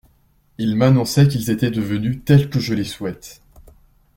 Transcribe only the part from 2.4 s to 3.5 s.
que je les souhaite.